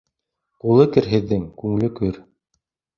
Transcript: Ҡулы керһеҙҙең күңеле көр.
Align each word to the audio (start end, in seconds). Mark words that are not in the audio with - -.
Ҡулы 0.63 0.87
керһеҙҙең 0.97 1.47
күңеле 1.63 1.95
көр. 2.03 2.23